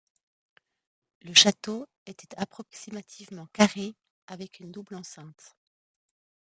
[1.21, 3.93] Le château était approximativement carré
[4.25, 5.55] avec une double enceinte.